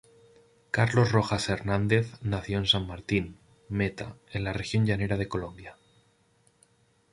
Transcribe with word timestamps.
Carlos 0.71 1.11
Rojas 1.11 1.47
Hernández 1.47 2.07
nació 2.23 2.57
en 2.57 2.65
San 2.65 2.87
Martín, 2.87 3.37
Meta, 3.69 4.15
en 4.31 4.43
la 4.45 4.51
región 4.51 4.83
llanera 4.87 5.15
de 5.15 5.27
Colombia. 5.29 5.77